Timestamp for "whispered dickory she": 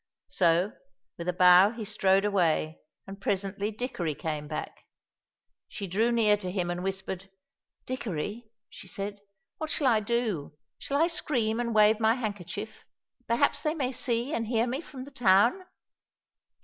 6.83-8.87